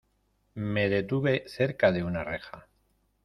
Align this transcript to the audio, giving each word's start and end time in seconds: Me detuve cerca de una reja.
Me 0.55 0.89
detuve 0.89 1.43
cerca 1.47 1.91
de 1.91 2.03
una 2.03 2.23
reja. 2.23 2.67